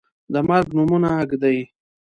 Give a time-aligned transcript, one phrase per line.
[0.33, 1.59] د مرګ نومونه ږدي